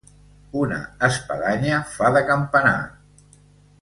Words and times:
Una 0.61 0.79
espadanya 1.09 1.83
fa 1.91 2.11
de 2.17 2.25
campanar. 2.31 2.77